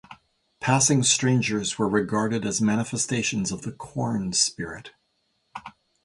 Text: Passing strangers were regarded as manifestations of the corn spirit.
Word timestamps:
Passing 0.59 1.03
strangers 1.03 1.77
were 1.77 1.87
regarded 1.87 2.43
as 2.43 2.59
manifestations 2.59 3.51
of 3.51 3.61
the 3.61 3.71
corn 3.71 4.33
spirit. 4.33 4.93